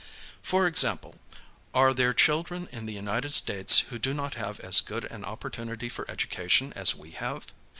For 0.41 0.65
example, 0.65 1.19
"Are 1.75 1.93
there 1.93 2.11
children 2.11 2.67
in 2.71 2.87
the 2.87 2.93
United 2.93 3.35
States 3.35 3.81
who 3.91 3.99
do 3.99 4.15
not 4.15 4.33
have 4.33 4.59
as 4.61 4.81
good 4.81 5.05
an 5.11 5.23
opportunity 5.23 5.89
for 5.89 6.09
education 6.09 6.73
as 6.75 6.95
we 6.95 7.11
have?" 7.11 7.45